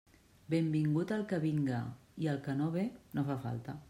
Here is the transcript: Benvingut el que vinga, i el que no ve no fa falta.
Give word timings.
Benvingut 0.53 1.11
el 1.17 1.25
que 1.31 1.39
vinga, 1.43 1.81
i 2.25 2.31
el 2.33 2.39
que 2.47 2.57
no 2.63 2.71
ve 2.79 2.87
no 3.19 3.25
fa 3.29 3.37
falta. 3.45 3.77